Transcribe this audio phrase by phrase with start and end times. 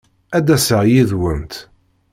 [0.37, 1.53] Ad d-aseɣ yid-went.